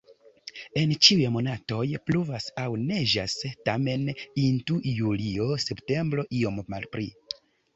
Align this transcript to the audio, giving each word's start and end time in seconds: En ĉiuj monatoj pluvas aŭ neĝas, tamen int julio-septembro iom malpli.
En 0.83 0.93
ĉiuj 1.07 1.27
monatoj 1.33 1.83
pluvas 2.07 2.47
aŭ 2.63 2.65
neĝas, 2.85 3.35
tamen 3.69 4.09
int 4.47 4.75
julio-septembro 4.93 6.27
iom 6.41 6.59
malpli. 6.77 7.07